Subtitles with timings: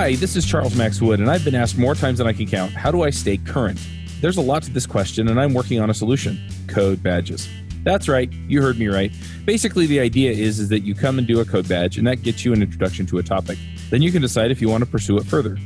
[0.00, 2.46] Hi, this is Charles Max Wood, and I've been asked more times than I can
[2.46, 3.78] count how do I stay current?
[4.22, 7.46] There's a lot to this question, and I'm working on a solution code badges.
[7.82, 9.12] That's right, you heard me right.
[9.44, 12.22] Basically, the idea is, is that you come and do a code badge, and that
[12.22, 13.58] gets you an introduction to a topic.
[13.90, 15.58] Then you can decide if you want to pursue it further.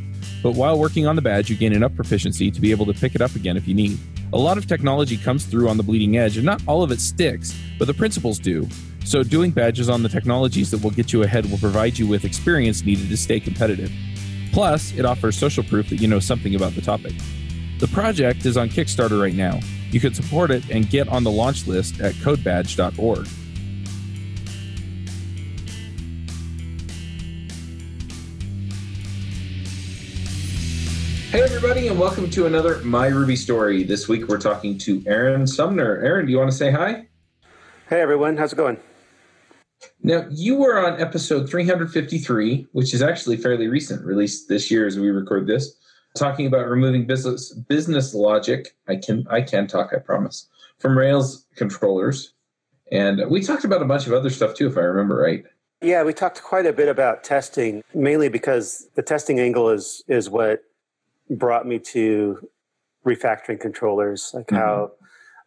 [0.42, 3.14] But while working on the badge, you gain enough proficiency to be able to pick
[3.14, 4.00] it up again if you need.
[4.32, 7.00] A lot of technology comes through on the bleeding edge, and not all of it
[7.00, 8.68] sticks, but the principles do.
[9.04, 12.24] So, doing badges on the technologies that will get you ahead will provide you with
[12.24, 13.92] experience needed to stay competitive.
[14.54, 17.12] Plus, it offers social proof that you know something about the topic.
[17.80, 19.58] The project is on Kickstarter right now.
[19.90, 23.26] You can support it and get on the launch list at codebadge.org.
[31.32, 33.82] Hey, everybody, and welcome to another My Ruby story.
[33.82, 36.00] This week we're talking to Aaron Sumner.
[36.00, 37.08] Aaron, do you want to say hi?
[37.88, 38.36] Hey, everyone.
[38.36, 38.78] How's it going?
[40.06, 44.98] Now, you were on episode 353, which is actually fairly recent, released this year as
[44.98, 45.76] we record this,
[46.14, 48.76] talking about removing business business logic.
[48.86, 50.46] I can I can talk, I promise,
[50.78, 52.34] from Rails controllers.
[52.92, 55.42] And we talked about a bunch of other stuff too, if I remember right.
[55.80, 60.28] Yeah, we talked quite a bit about testing, mainly because the testing angle is is
[60.28, 60.64] what
[61.30, 62.46] brought me to
[63.06, 64.56] refactoring controllers, like mm-hmm.
[64.56, 64.92] how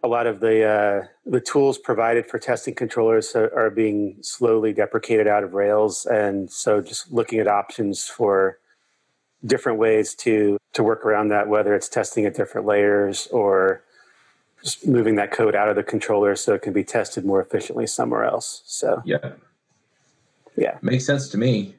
[0.03, 4.72] a lot of the uh, the tools provided for testing controllers are, are, being slowly
[4.72, 8.59] deprecated out of Rails, and so just looking at options for
[9.45, 13.84] different ways to to work around that, whether it's testing at different layers or
[14.64, 17.88] just moving that code out of the controller so it can be tested more efficiently
[17.88, 18.62] somewhere else.
[18.66, 19.31] So yeah,
[20.56, 21.75] yeah, makes sense to me.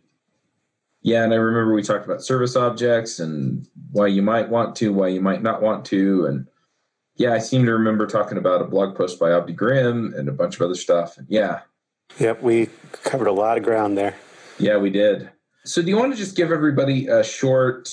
[1.02, 4.92] Yeah, and I remember we talked about service objects and why you might want to,
[4.92, 6.46] why you might not want to, and
[7.18, 10.32] yeah, I seem to remember talking about a blog post by Avdi Grimm and a
[10.32, 11.18] bunch of other stuff.
[11.28, 11.60] Yeah.
[12.18, 12.68] Yep, we
[13.04, 14.16] covered a lot of ground there.
[14.58, 15.30] Yeah, we did.
[15.64, 17.90] So, do you want to just give everybody a short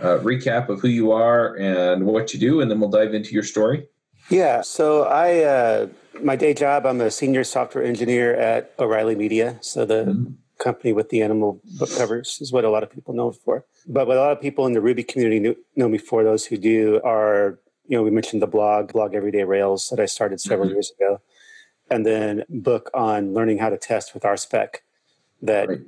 [0.00, 3.34] uh, recap of who you are and what you do, and then we'll dive into
[3.34, 3.86] your story?
[4.30, 4.62] Yeah.
[4.62, 5.88] So, I uh,
[6.22, 9.58] my day job, I'm a senior software engineer at O'Reilly Media.
[9.60, 10.32] So the mm-hmm.
[10.58, 13.64] company with the animal book covers is what a lot of people know for.
[13.86, 16.56] But what a lot of people in the Ruby community know me for, those who
[16.56, 20.68] do, are you know, we mentioned the blog, blog Everyday Rails that I started several
[20.68, 20.76] mm-hmm.
[20.76, 21.20] years ago,
[21.90, 24.76] and then book on learning how to test with RSpec
[25.42, 25.80] that right.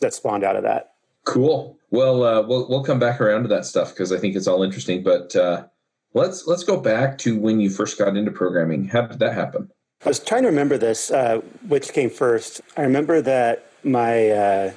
[0.00, 0.94] that spawned out of that.
[1.24, 1.78] Cool.
[1.90, 4.62] Well, uh, we'll we'll come back around to that stuff because I think it's all
[4.62, 5.02] interesting.
[5.02, 5.66] But uh,
[6.14, 8.88] let's let's go back to when you first got into programming.
[8.88, 9.70] How did that happen?
[10.04, 12.60] I was trying to remember this, uh, which came first.
[12.76, 14.72] I remember that my uh,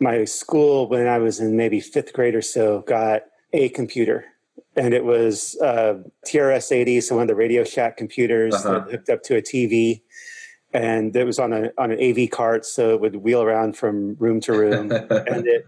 [0.00, 4.24] my school when I was in maybe fifth grade or so got a computer
[4.76, 8.80] and it was uh, TRS-80, so one of the Radio Shack computers uh-huh.
[8.80, 10.02] that hooked up to a TV,
[10.72, 14.16] and it was on a on an AV cart, so it would wheel around from
[14.16, 15.66] room to room, and it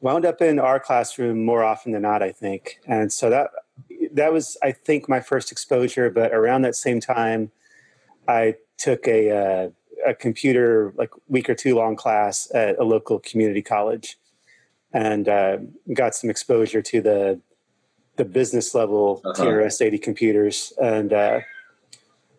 [0.00, 2.80] wound up in our classroom more often than not, I think.
[2.86, 3.50] And so that
[4.12, 6.10] that was, I think, my first exposure.
[6.10, 7.50] But around that same time,
[8.26, 9.70] I took a uh,
[10.06, 14.16] a computer like week or two long class at a local community college,
[14.92, 15.58] and uh,
[15.92, 17.40] got some exposure to the
[18.18, 19.42] the business level uh-huh.
[19.42, 21.40] TRS-80 computers, and uh,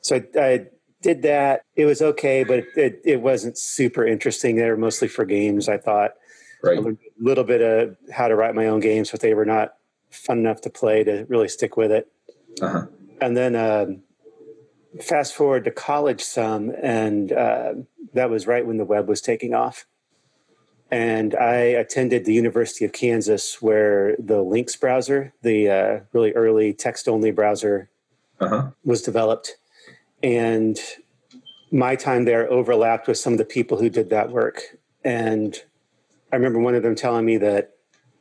[0.01, 0.65] so I, I,
[1.01, 1.61] did that.
[1.77, 4.57] It was okay, but it, it wasn't super interesting.
[4.57, 5.69] They were mostly for games.
[5.69, 6.11] I thought
[6.61, 6.77] right.
[6.77, 9.75] a little bit of how to write my own games, but they were not
[10.09, 12.11] fun enough to play to really stick with it.
[12.61, 12.87] Uh-huh.
[13.21, 14.03] And then um,
[15.01, 17.73] fast forward to college some, and uh,
[18.13, 19.85] that was right when the web was taking off
[20.91, 26.73] and I attended the University of Kansas, where the Lynx browser, the uh, really early
[26.73, 27.89] text-only browser,
[28.39, 28.71] uh-huh.
[28.83, 29.57] was developed.
[30.23, 30.79] And
[31.71, 34.61] my time there overlapped with some of the people who did that work.
[35.03, 35.55] And
[36.31, 37.75] I remember one of them telling me that,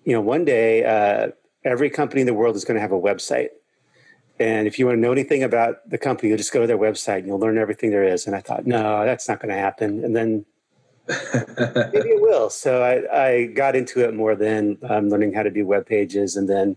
[0.05, 1.29] you know, one day uh,
[1.65, 3.49] every company in the world is going to have a website.
[4.39, 6.79] And if you want to know anything about the company, you'll just go to their
[6.79, 8.27] website and you'll learn everything there is.
[8.27, 10.05] And I thought, no, that's not going to happen.
[10.05, 10.45] And then
[11.35, 12.51] Maybe it will.
[12.51, 16.37] So I, I got into it more than um, learning how to do web pages,
[16.37, 16.77] and then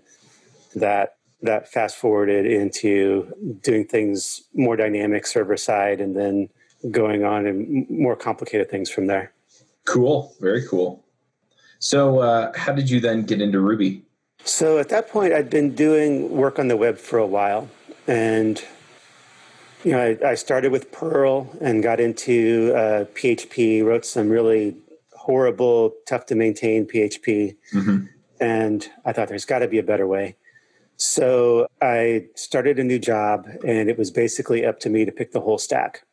[0.75, 6.49] that that fast forwarded into doing things more dynamic server side, and then
[6.91, 9.33] going on and more complicated things from there.
[9.85, 11.03] Cool, very cool.
[11.79, 14.03] So, uh, how did you then get into Ruby?
[14.43, 17.69] So at that point, I'd been doing work on the web for a while,
[18.07, 18.63] and
[19.83, 24.75] you know, I, I, started with Perl and got into uh, PHP, wrote some really
[25.13, 27.55] horrible, tough to maintain PHP.
[27.73, 28.05] Mm-hmm.
[28.39, 30.35] And I thought there's got to be a better way.
[30.97, 35.31] So I started a new job, and it was basically up to me to pick
[35.31, 36.03] the whole stack.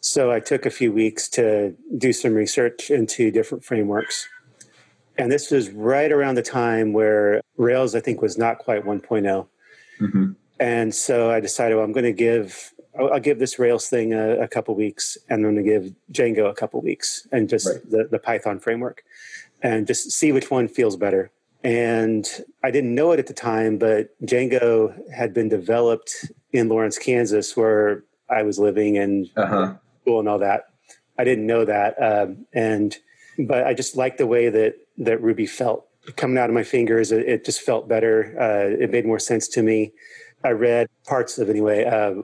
[0.00, 4.28] So I took a few weeks to do some research into different frameworks.
[5.16, 9.46] And this was right around the time where Rails, I think, was not quite 1.0.
[10.00, 10.32] Mm-hmm.
[10.60, 14.12] And so I decided, well, I'm going to give, I'll, I'll, give this Rails thing
[14.12, 17.66] a, a couple weeks, and I'm going to give Django a couple weeks, and just
[17.66, 17.90] right.
[17.90, 19.04] the, the Python framework,
[19.62, 21.30] and just see which one feels better.
[21.62, 22.28] And
[22.62, 27.56] I didn't know it at the time, but Django had been developed in Lawrence, Kansas,
[27.56, 29.74] where I was living and uh-huh.
[30.02, 30.66] school and all that.
[31.18, 32.96] I didn't know that, um, and
[33.38, 35.86] but I just liked the way that that Ruby felt
[36.16, 37.12] coming out of my fingers.
[37.12, 38.36] It, it just felt better.
[38.38, 39.92] Uh, it made more sense to me.
[40.42, 41.84] I read parts of anyway.
[41.84, 42.22] Uh,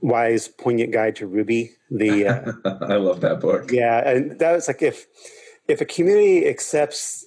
[0.00, 1.72] Why's Poignant Guide to Ruby.
[1.90, 2.52] The uh,
[2.82, 3.70] I love that book.
[3.72, 5.06] Yeah, and that was like if
[5.68, 7.24] if a community accepts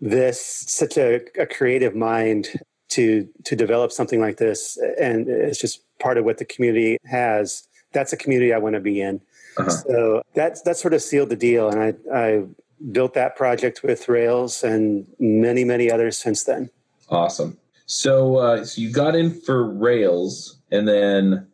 [0.00, 2.48] this such a, a creative mind
[2.88, 7.66] to to develop something like this, and it's just part of what the community has.
[7.92, 9.20] That's a community I want to be in.
[9.56, 9.70] Uh-huh.
[9.70, 12.44] So that's that sort of sealed the deal, and I I
[12.92, 16.70] built that project with Rails and many many others since then.
[17.08, 17.58] Awesome.
[17.86, 21.46] So uh, so you got in for Rails, and then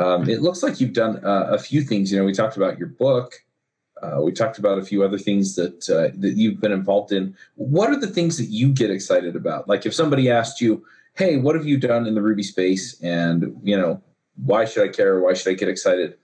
[0.00, 2.10] um, it looks like you've done uh, a few things.
[2.10, 3.34] You know, we talked about your book.
[4.02, 7.36] Uh, we talked about a few other things that uh, that you've been involved in.
[7.56, 9.68] What are the things that you get excited about?
[9.68, 13.60] Like if somebody asked you, "Hey, what have you done in the Ruby space?" and
[13.62, 14.02] you know,
[14.44, 15.20] why should I care?
[15.20, 16.16] Why should I get excited?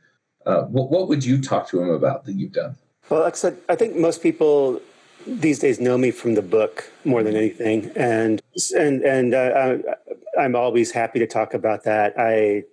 [0.47, 2.77] Uh, what, what would you talk to them about that you've done?
[3.11, 4.81] Well, like I said, I think most people
[5.27, 8.41] these days know me from the book more than anything, and
[8.75, 9.81] and and I,
[10.39, 12.15] I'm always happy to talk about that.
[12.17, 12.65] I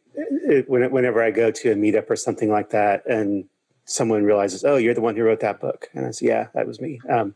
[0.44, 3.46] it, whenever I go to a meetup or something like that, and
[3.86, 6.68] someone realizes, oh, you're the one who wrote that book, and I say, yeah, that
[6.68, 7.00] was me.
[7.10, 7.36] Um,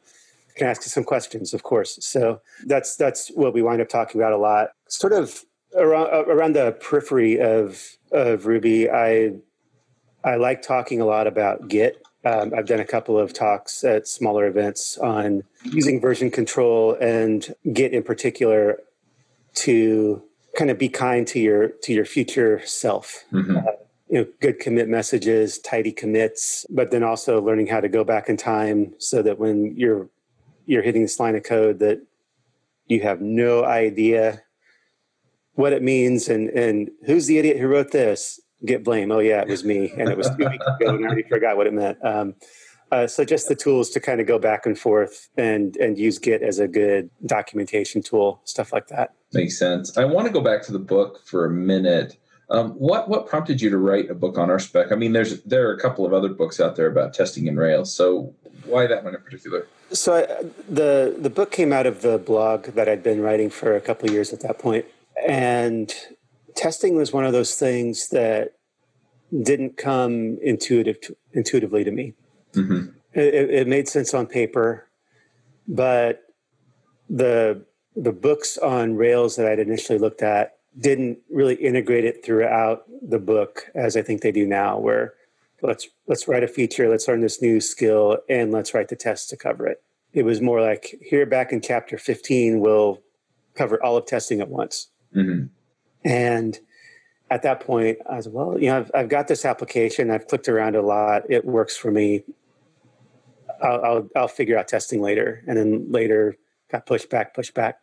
[0.57, 1.97] can ask you some questions, of course.
[2.01, 4.69] So that's that's what we wind up talking about a lot.
[4.89, 5.45] Sort of
[5.75, 9.35] around around the periphery of of Ruby, I
[10.23, 12.03] I like talking a lot about Git.
[12.25, 17.55] Um, I've done a couple of talks at smaller events on using version control and
[17.71, 18.79] Git in particular
[19.55, 20.21] to
[20.57, 23.23] kind of be kind to your to your future self.
[23.31, 23.57] Mm-hmm.
[23.57, 23.71] Uh,
[24.09, 28.29] you know, good commit messages, tidy commits, but then also learning how to go back
[28.29, 30.09] in time so that when you're
[30.65, 32.01] you're hitting this line of code that
[32.87, 34.41] you have no idea
[35.53, 39.11] what it means and and who's the idiot who wrote this git blame.
[39.11, 41.57] Oh yeah, it was me, and it was two weeks ago, and I already forgot
[41.57, 42.03] what it meant.
[42.03, 42.35] Um,
[42.91, 46.19] uh, so just the tools to kind of go back and forth and and use
[46.19, 49.13] Git as a good documentation tool, stuff like that.
[49.33, 49.97] Makes sense.
[49.97, 52.17] I want to go back to the book for a minute.
[52.49, 54.91] Um, what what prompted you to write a book on RSpec?
[54.91, 57.57] I mean, there's there are a couple of other books out there about testing in
[57.57, 57.93] Rails.
[57.93, 58.33] So
[58.65, 59.67] why that one in particular?
[59.91, 63.75] So I, the the book came out of the blog that I'd been writing for
[63.75, 64.85] a couple of years at that point,
[65.27, 65.93] and
[66.55, 68.53] testing was one of those things that
[69.43, 70.97] didn't come intuitive
[71.33, 72.13] intuitively to me.
[72.57, 72.89] Mm-hmm.
[73.13, 74.87] It, it, made sense on paper,
[75.67, 76.23] but
[77.09, 77.63] the
[77.95, 83.17] the books on Rails that I'd initially looked at didn't really integrate it throughout the
[83.17, 84.77] book as I think they do now.
[84.77, 85.13] Where
[85.61, 89.29] let's let's write a feature, let's learn this new skill, and let's write the test
[89.29, 89.81] to cover it.
[90.13, 93.01] It was more like here back in chapter 15, we'll
[93.55, 94.89] cover all of testing at once.
[95.15, 95.47] Mm-hmm.
[96.07, 96.59] And
[97.29, 100.11] at that point, I was well, you know, I've, I've got this application.
[100.11, 101.23] I've clicked around a lot.
[101.29, 102.23] It works for me.
[103.61, 106.35] I'll, I'll, I'll figure out testing later, and then later
[106.71, 107.79] got pushed back, pushed back,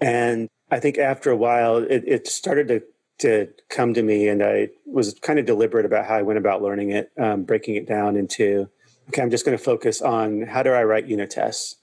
[0.00, 2.82] and I think after a while, it, it started to
[3.18, 6.60] to come to me, and I was kind of deliberate about how I went about
[6.60, 8.68] learning it, um, breaking it down into
[9.08, 11.76] okay, I'm just going to focus on how do I write unit tests,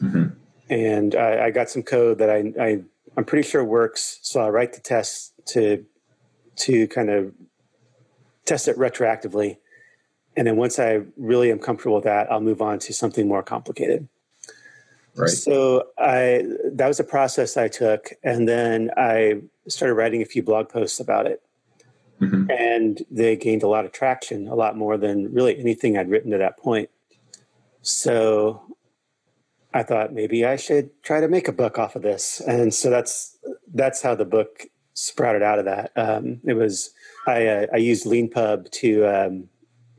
[0.00, 0.28] mm-hmm.
[0.70, 2.82] and I, I, got some code that I, I
[3.16, 4.18] I'm pretty sure works.
[4.22, 5.84] So I write the tests to
[6.56, 7.32] to kind of
[8.44, 9.58] test it retroactively.
[10.36, 13.42] And then once I really am comfortable with that, I'll move on to something more
[13.42, 14.08] complicated.
[15.16, 15.30] Right.
[15.30, 20.42] So I that was a process I took, and then I started writing a few
[20.42, 21.42] blog posts about it,
[22.20, 22.50] mm-hmm.
[22.50, 26.32] and they gained a lot of traction, a lot more than really anything I'd written
[26.32, 26.90] to that point.
[27.80, 28.76] So
[29.72, 32.90] I thought maybe I should try to make a book off of this, and so
[32.90, 33.38] that's
[33.72, 35.92] that's how the book sprouted out of that.
[35.96, 36.90] Um, it was
[37.26, 39.48] I, uh, I used Leanpub to um,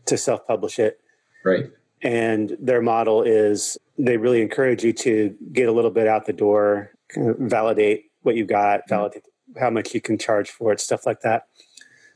[0.08, 1.00] to self publish it.
[1.44, 1.72] Right.
[2.02, 6.34] And their model is they really encourage you to get a little bit out the
[6.34, 8.96] door, kind of validate what you got, mm-hmm.
[8.96, 9.24] validate
[9.60, 11.48] how much you can charge for it, stuff like that.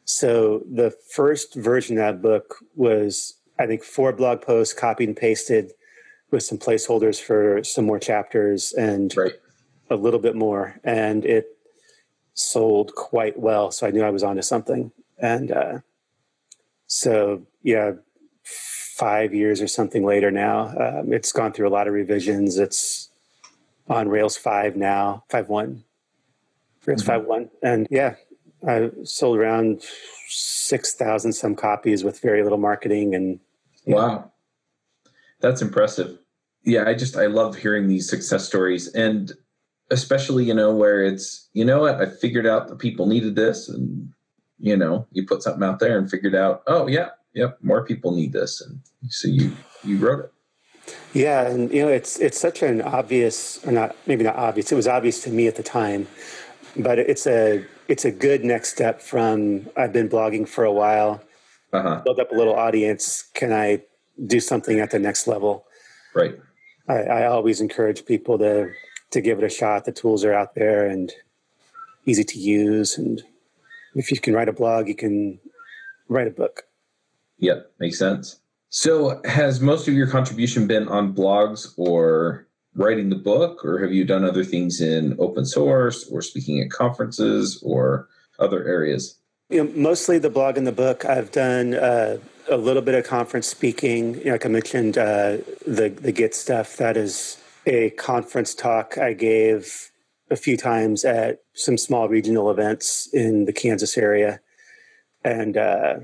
[0.05, 5.17] So the first version of that book was, I think, four blog posts copied and
[5.17, 5.71] pasted
[6.31, 9.33] with some placeholders for some more chapters and right.
[9.89, 10.79] a little bit more.
[10.83, 11.57] And it
[12.33, 13.71] sold quite well.
[13.71, 14.91] So I knew I was onto something.
[15.17, 15.79] And uh,
[17.01, 17.93] so, yeah,
[18.43, 20.67] five years or something later now.
[20.77, 22.60] Um, it's gone through a lot of revisions.
[22.60, 23.10] It's
[23.89, 25.84] on Rails 5 now, 5.1.
[26.86, 27.08] Rails Mhm.
[27.08, 27.50] 5.1.
[27.63, 28.15] And yeah,
[28.67, 29.84] I sold around
[30.29, 33.15] 6,000 some copies with very little marketing.
[33.15, 33.39] And.
[33.88, 34.31] Wow.
[35.39, 36.20] That's impressive.
[36.63, 39.31] Yeah, I just I love hearing these success stories and
[39.89, 43.67] especially, you know, where it's, you know what, I figured out the people needed this
[43.67, 44.13] and
[44.61, 48.11] you know, you put something out there and figured out, oh yeah, yep, more people
[48.15, 49.51] need this and so you
[49.83, 50.31] you wrote it.
[51.13, 54.71] yeah, and you know, it's it's such an obvious, or not maybe not obvious.
[54.71, 56.07] It was obvious to me at the time,
[56.77, 61.21] but it's a it's a good next step from I've been blogging for a while,
[61.73, 62.01] Uh-huh.
[62.05, 63.23] build up a little audience.
[63.33, 63.81] Can I
[64.27, 65.65] do something at the next level?
[66.13, 66.35] Right.
[66.87, 68.71] I, I always encourage people to
[69.11, 69.85] to give it a shot.
[69.85, 71.11] The tools are out there and
[72.05, 72.97] easy to use.
[72.97, 73.21] And
[73.95, 75.39] if you can write a blog, you can
[76.07, 76.63] write a book.
[77.38, 78.39] Yep, makes sense.
[78.69, 83.91] So has most of your contribution been on blogs or writing the book or have
[83.91, 88.07] you done other things in open source or speaking at conferences or
[88.39, 89.17] other areas?
[89.50, 91.03] You know, mostly the blog and the book.
[91.03, 92.17] I've done uh,
[92.50, 94.15] a little bit of conference speaking.
[94.19, 96.77] You know, like I mentioned, uh, the the Git stuff.
[96.77, 99.90] That is a conference talk I gave
[100.31, 104.39] a few times at some small regional events in the Kansas area,
[105.23, 105.95] and uh,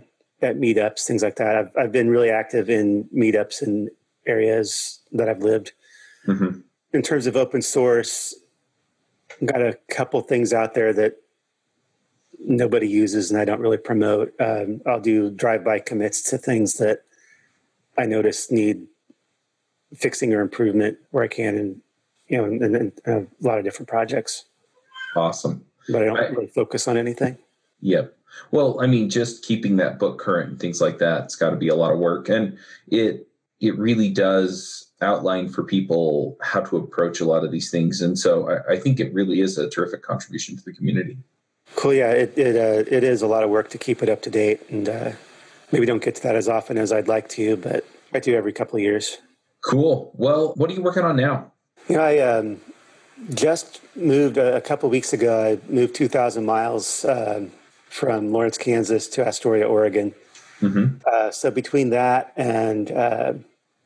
[0.41, 1.55] at meetups, things like that.
[1.55, 3.89] I've I've been really active in meetups in
[4.27, 5.71] areas that I've lived.
[6.27, 6.63] Mhm.
[6.93, 8.35] In terms of open source,
[9.45, 11.15] got a couple things out there that
[12.39, 14.33] nobody uses and I don't really promote.
[14.39, 17.03] Um, I'll do drive-by commits to things that
[17.97, 18.87] I notice need
[19.95, 21.81] fixing or improvement where I can, and
[22.27, 24.45] you know, and, and, and a lot of different projects.
[25.15, 25.63] Awesome.
[25.89, 26.31] But I don't Right.
[26.31, 27.37] really focus on anything.
[27.81, 28.13] Yep.
[28.51, 31.55] Well, I mean, just keeping that book current and things like that, it's got to
[31.55, 32.57] be a lot of work, and
[32.87, 33.27] it
[33.59, 38.19] it really does outline for people how to approach a lot of these things, and
[38.19, 41.17] so I, I think it really is a terrific contribution to the community.
[41.75, 41.93] Cool.
[41.93, 44.29] Yeah, it it, uh, it is a lot of work to keep it up to
[44.29, 45.11] date, and uh,
[45.71, 48.53] maybe don't get to that as often as I'd like to, but I do every
[48.53, 49.17] couple of years.
[49.63, 50.11] Cool.
[50.15, 51.51] Well, what are you working on now?
[51.87, 52.61] You know, I um,
[53.33, 55.57] just moved a, a couple weeks ago.
[55.59, 57.51] I moved 2,000 miles um,
[57.89, 60.13] from Lawrence, Kansas to Astoria, Oregon.
[60.61, 60.97] Mm-hmm.
[61.05, 63.33] Uh, so between that and uh,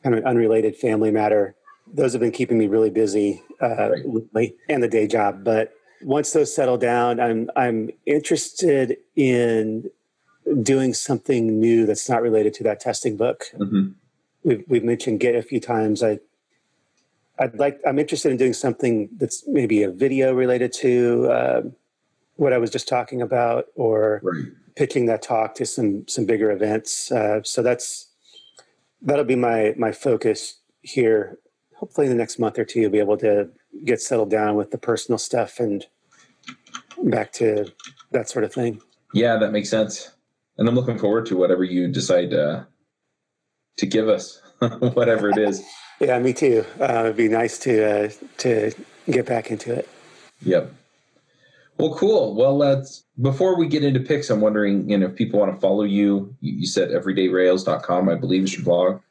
[0.04, 1.56] kind of an unrelated family matter,
[1.94, 4.06] those have been keeping me really busy uh, Right.
[4.06, 5.44] lately, and the day job.
[5.44, 9.90] But once those settle down, I'm I'm interested in
[10.64, 13.46] doing something new that's not related to that testing book.
[13.58, 13.90] Mm-hmm.
[14.44, 16.02] We've we've mentioned Git a few times.
[16.02, 16.20] I
[17.42, 21.62] I'd like I'm interested in doing something that's maybe a video related to uh,
[22.36, 24.46] what I was just talking about, or Right.
[24.76, 27.12] pitching that talk to some some bigger events.
[27.12, 28.10] Uh, so that's
[29.02, 31.40] that'll be my my focus here.
[31.78, 33.50] Hopefully, in the next month or two, you'll be able to
[33.84, 35.88] get settled down with the personal stuff and
[37.06, 37.72] back to
[38.12, 38.80] that sort of thing.
[39.16, 40.12] Yeah, that makes sense.
[40.60, 42.66] And I'm looking forward to whatever you decide uh,
[43.78, 44.40] to give us,
[44.94, 45.64] whatever it is.
[46.02, 46.66] Yeah, me too.
[46.80, 48.72] Uh, it'd be nice to uh, to
[49.06, 49.88] get back into it.
[50.42, 50.74] Yep.
[51.78, 52.36] Well, cool.
[52.36, 55.60] Well, let's before we get into picks, I'm wondering, you know, if people want to
[55.60, 59.02] follow you, you, said everydayrails.com, I believe is your blog.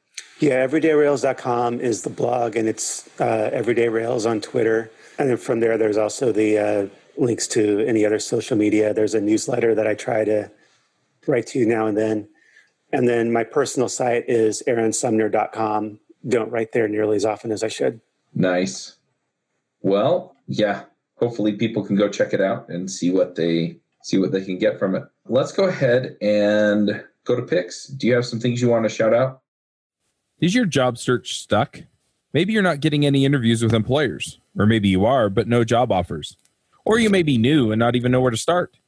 [0.41, 4.91] Yeah, everydayrails.com is the blog, and it's uh, Everyday Rails on Twitter.
[5.19, 8.93] And then from there, there's also the uh, links to any other social media.
[8.93, 10.51] There's a newsletter that I try to
[11.27, 12.29] write to you now and then.
[12.93, 16.01] And then my personal site is aaronsumner.com.
[16.27, 18.01] Don't write there nearly as often as I should.
[18.35, 18.97] Nice.
[19.83, 20.85] Well, yeah.
[21.17, 24.59] Hopefully people can go check it out and see what they see what they can
[24.59, 25.05] get from it.
[25.27, 27.87] Let's go ahead and go to picks.
[27.87, 29.43] Do you have some things you want to shout out?
[30.41, 31.81] Is your job search stuck?
[32.33, 35.93] Maybe you're not getting any interviews with employers, or maybe you are, but no job
[35.93, 36.37] offers.
[36.85, 38.79] Or you may be new and not even know where to start.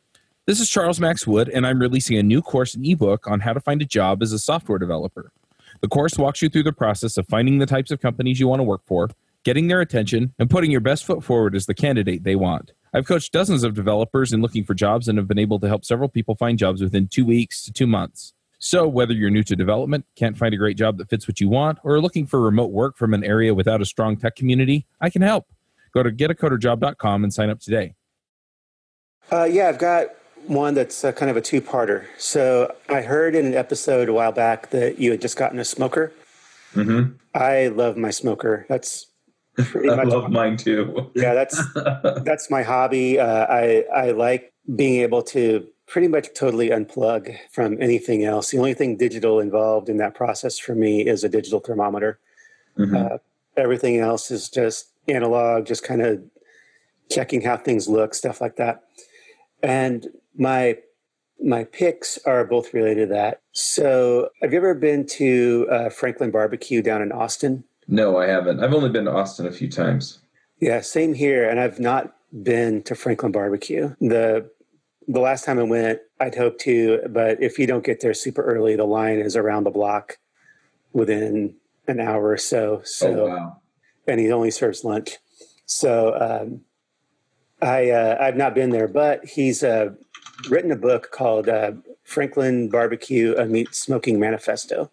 [0.46, 3.52] This is Charles Max Wood, and I'm releasing a new course and ebook on how
[3.52, 5.30] to find a job as a software developer.
[5.82, 8.60] The course walks you through the process of finding the types of companies you want
[8.60, 9.10] to work for,
[9.44, 12.72] getting their attention, and putting your best foot forward as the candidate they want.
[12.94, 15.84] I've coached dozens of developers in looking for jobs and have been able to help
[15.84, 18.32] several people find jobs within two weeks to two months.
[18.60, 21.48] So, whether you're new to development, can't find a great job that fits what you
[21.48, 24.86] want, or are looking for remote work from an area without a strong tech community,
[25.00, 25.48] I can help.
[25.92, 27.94] Go to getacoderjob.com and sign up today.
[29.32, 30.10] Uh, yeah, I've got
[30.46, 32.06] one that's kind of a two parter.
[32.18, 35.64] So I heard in an episode a while back that you had just gotten a
[35.64, 36.12] smoker.
[36.75, 37.12] Mm-hmm.
[37.34, 38.66] I love my smoker.
[38.68, 39.06] That's
[39.56, 41.11] pretty I much love mine too.
[41.14, 41.62] yeah that's
[42.25, 47.80] that's my hobby uh, i i like being able to pretty much totally unplug from
[47.82, 48.50] anything else.
[48.50, 52.18] The only thing digital involved in that process for me is a digital thermometer.
[52.78, 52.96] Mm-hmm.
[52.96, 53.18] Uh,
[53.58, 56.22] everything else is just analog, just kind of
[57.11, 58.84] checking how things look, stuff like that.
[59.62, 60.78] And my
[61.40, 63.40] my picks are both related to that.
[63.52, 67.64] So, have you ever been to uh, Franklin Barbecue down in Austin?
[67.88, 68.62] No, I haven't.
[68.62, 70.21] I've only been to Austin a few times.
[70.61, 71.49] Yeah, same here.
[71.49, 73.95] And I've not been to Franklin Barbecue.
[74.00, 74.49] The
[75.09, 78.42] the last time I went, I'd hope to, but if you don't get there super
[78.42, 80.19] early, the line is around the block
[80.92, 81.57] within
[81.88, 82.83] an hour or so.
[82.85, 83.57] So, oh, wow.
[84.07, 85.19] and he only serves lunch.
[85.66, 86.61] So, um,
[87.62, 89.90] I uh, I've not been there, but he's uh,
[90.50, 91.73] written a book called uh,
[92.04, 94.90] Franklin Barbecue: A Meat Smoking Manifesto.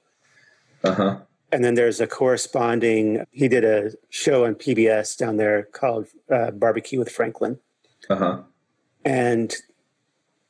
[0.83, 1.17] Uh huh.
[1.51, 3.25] And then there's a corresponding.
[3.31, 7.59] He did a show on PBS down there called uh, Barbecue with Franklin.
[8.09, 8.41] Uh huh.
[9.03, 9.55] And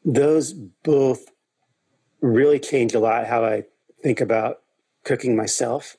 [0.04, 1.26] those both
[2.22, 3.64] really change a lot how I
[4.04, 4.62] think about
[5.06, 5.96] cooking myself,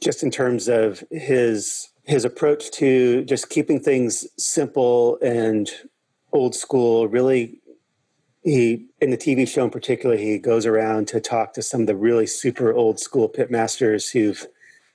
[0.00, 5.70] just in terms of his his approach to just keeping things simple and
[6.32, 7.08] old school.
[7.08, 7.58] Really,
[8.42, 11.86] he in the TV show in particular, he goes around to talk to some of
[11.86, 14.46] the really super old school pitmasters who've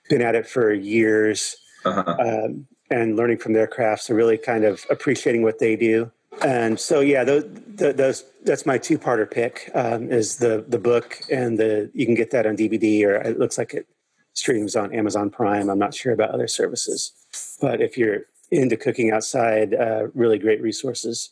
[0.10, 1.58] been at it for years.
[1.84, 2.16] Uh-huh.
[2.20, 6.80] Um, and learning from their crafts, so really kind of appreciating what they do and
[6.80, 7.44] so yeah those,
[7.76, 12.32] those that's my two-parter pick um, is the the book and the you can get
[12.32, 13.88] that on dvd or it looks like it
[14.34, 17.14] streams on amazon prime i'm not sure about other services
[17.60, 18.22] but if you're
[18.52, 21.32] into cooking outside uh, really great resources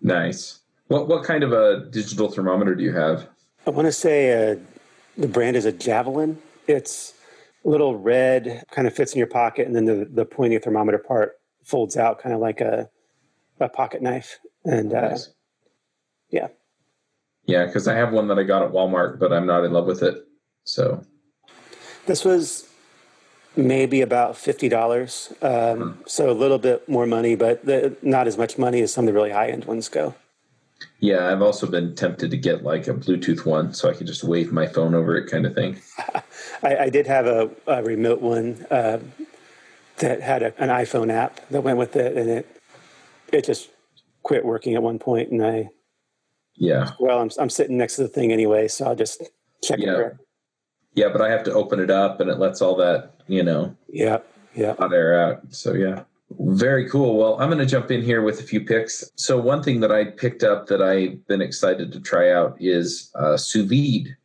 [0.00, 3.28] nice what what kind of a digital thermometer do you have
[3.66, 4.56] i want to say uh,
[5.16, 7.14] the brand is a javelin it's
[7.64, 10.98] a little red kind of fits in your pocket and then the, the pointy thermometer
[10.98, 12.88] part folds out kind of like a
[13.62, 15.30] a pocket knife, and uh, nice.
[16.30, 16.48] yeah,
[17.46, 17.66] yeah.
[17.66, 20.02] Because I have one that I got at Walmart, but I'm not in love with
[20.02, 20.24] it.
[20.64, 21.02] So
[22.06, 22.68] this was
[23.56, 26.00] maybe about fifty dollars, um, mm-hmm.
[26.06, 29.06] so a little bit more money, but the, not as much money as some of
[29.06, 30.14] the really high end ones go.
[31.00, 34.24] Yeah, I've also been tempted to get like a Bluetooth one, so I could just
[34.24, 35.80] wave my phone over it, kind of thing.
[36.62, 38.98] I, I, did have a, a remote one uh,
[39.98, 42.62] that had a, an iPhone app that went with it, and it
[43.32, 43.70] it just
[44.22, 45.70] quit working at one point, and I
[46.56, 46.90] yeah.
[47.00, 49.22] Well, I'm I'm sitting next to the thing anyway, so I'll just
[49.62, 49.98] check yeah.
[49.98, 50.16] it.
[50.94, 53.76] Yeah, but I have to open it up, and it lets all that you know.
[53.88, 54.18] Yeah,
[54.54, 54.74] yeah.
[54.76, 55.42] Hot air out.
[55.50, 56.04] So yeah.
[56.38, 57.18] Very cool.
[57.18, 59.04] Well, I'm going to jump in here with a few picks.
[59.16, 63.10] So one thing that I picked up that I've been excited to try out is
[63.14, 64.16] uh, sous vide,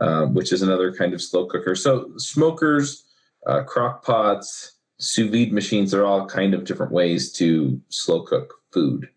[0.00, 1.74] uh, which is another kind of slow cooker.
[1.74, 3.04] So smokers,
[3.46, 8.54] uh, crock pots, sous vide machines are all kind of different ways to slow cook
[8.72, 9.08] food.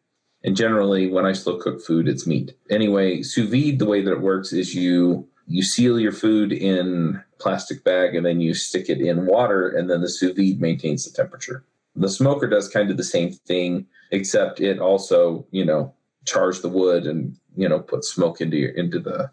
[0.44, 2.54] And generally, when I slow cook food, it's meat.
[2.70, 7.22] Anyway, sous vide, the way that it works is you you seal your food in
[7.40, 11.06] plastic bag and then you stick it in water, and then the sous vide maintains
[11.06, 11.64] the temperature.
[11.96, 15.94] The smoker does kind of the same thing, except it also, you know,
[16.26, 19.30] charge the wood and you know put smoke into your, into the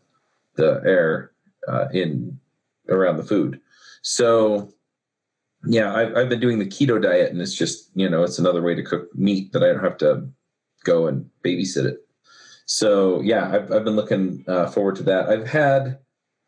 [0.56, 1.32] the air
[1.68, 2.38] uh, in
[2.88, 3.60] around the food.
[4.02, 4.72] So
[5.66, 8.62] yeah, I've, I've been doing the keto diet, and it's just you know it's another
[8.62, 10.28] way to cook meat that I don't have to
[10.84, 12.06] go and babysit it.
[12.70, 15.28] So yeah, I've I've been looking uh, forward to that.
[15.28, 15.98] I've had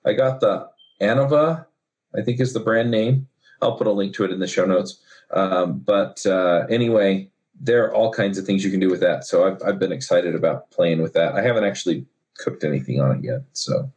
[0.07, 0.69] I got the
[1.01, 1.67] Anova,
[2.17, 3.27] I think is the brand name.
[3.61, 5.03] I'll put a link to it in the show notes.
[5.33, 7.29] Um, but uh, anyway,
[7.61, 9.25] there are all kinds of things you can do with that.
[9.25, 11.35] So I've I've been excited about playing with that.
[11.35, 12.07] I haven't actually
[12.39, 13.41] cooked anything on it yet.
[13.53, 13.91] So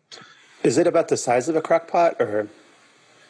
[0.64, 2.48] is it about the size of a crock pot or?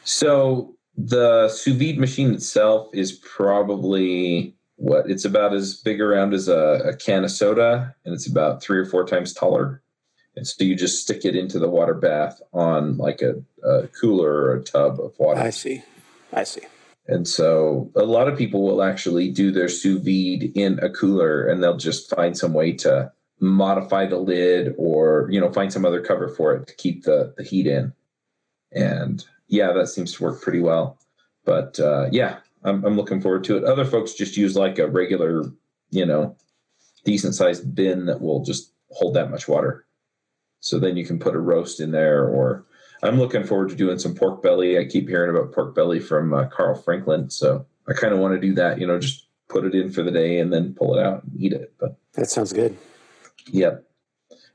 [0.05, 6.47] So the sous vide machine itself is probably what it's about as big around as
[6.47, 9.81] a, a, can of soda, and it's about three or four times taller.
[10.35, 13.35] And so you just stick it into the water bath on like a,
[13.65, 15.39] a cooler or a tub of water.
[15.39, 15.81] I see.
[16.33, 16.61] I see.
[17.07, 21.47] And so a lot of people will actually do their sous vide in a cooler
[21.47, 25.85] and they'll just find some way to modify the lid or, you know, find some
[25.85, 27.93] other cover for it to keep the, the heat in.
[28.71, 30.97] And yeah, that seems to work pretty well.
[31.45, 33.63] But uh, yeah, I'm, I'm looking forward to it.
[33.63, 35.43] Other folks just use like a regular,
[35.91, 36.35] you know,
[37.03, 39.85] decent sized bin that will just hold that much water.
[40.59, 42.65] So then you can put a roast in there, or
[43.03, 44.79] I'm looking forward to doing some pork belly.
[44.79, 48.33] I keep hearing about pork belly from uh, Carl Franklin, so I kind of want
[48.33, 48.79] to do that.
[48.79, 51.33] You know, just put it in for the day and then pull it out and
[51.39, 51.73] eat it.
[51.79, 52.75] But that sounds good.
[53.47, 53.83] Yep.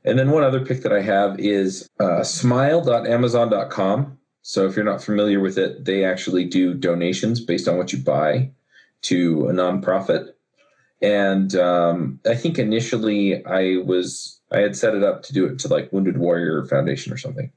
[0.03, 4.17] And then one other pick that I have is uh, smile.amazon.com.
[4.41, 7.99] So if you're not familiar with it, they actually do donations based on what you
[7.99, 8.51] buy
[9.03, 10.29] to a nonprofit.
[11.01, 15.59] And um, I think initially I was I had set it up to do it
[15.59, 17.51] to like Wounded Warrior Foundation or something,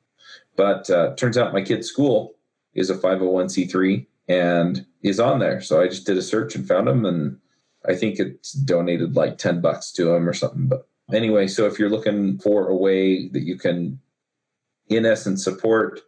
[0.57, 2.35] but uh, turns out my kid's school
[2.75, 5.61] is a 501c3 and is on there.
[5.61, 7.39] So I just did a search and found them, and
[7.87, 10.69] I think it's donated like 10 bucks to them or something.
[10.69, 14.01] But anyway, so if you're looking for a way that you can,
[14.89, 16.01] in essence, support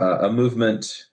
[0.00, 1.04] uh, a movement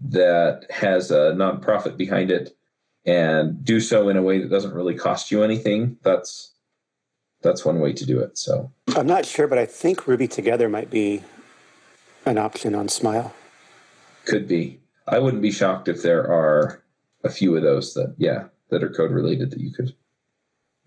[0.00, 2.56] that has a nonprofit behind it
[3.04, 6.54] and do so in a way that doesn't really cost you anything, that's
[7.42, 8.38] that's one way to do it.
[8.38, 11.22] So I'm not sure, but I think Ruby Together might be
[12.24, 13.34] an option on Smile.
[14.24, 14.80] Could be.
[15.08, 16.84] I wouldn't be shocked if there are
[17.24, 19.92] a few of those that, yeah, that are code related that you could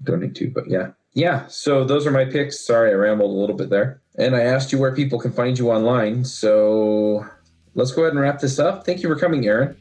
[0.04, 0.50] donate to.
[0.50, 1.46] But yeah, yeah.
[1.48, 2.60] So those are my picks.
[2.60, 4.02] Sorry, I rambled a little bit there.
[4.18, 6.24] And I asked you where people can find you online.
[6.24, 7.26] So
[7.74, 8.86] let's go ahead and wrap this up.
[8.86, 9.78] Thank you for coming, Aaron.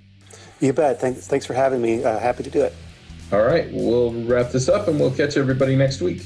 [0.60, 1.00] You bet.
[1.00, 2.02] Thanks, thanks for having me.
[2.02, 2.74] Uh, happy to do it.
[3.32, 3.68] All right.
[3.72, 6.22] We'll wrap this up and we'll catch everybody next week.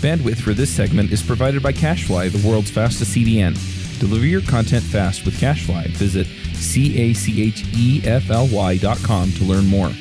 [0.00, 3.56] Bandwidth for this segment is provided by CacheFly, the world's fastest CDN.
[4.00, 5.88] Deliver your content fast with CacheFly.
[5.90, 6.26] Visit
[6.56, 9.92] C A C H E F L Y dot com to learn more.